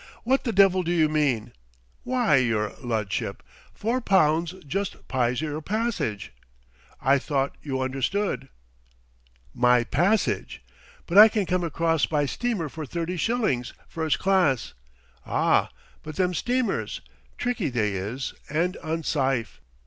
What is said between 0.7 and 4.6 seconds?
do you mean" "W'y, yer ludship, four pounds